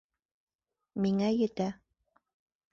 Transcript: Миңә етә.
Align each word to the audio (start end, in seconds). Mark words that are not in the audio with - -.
Миңә 1.05 1.29
етә. 1.35 1.71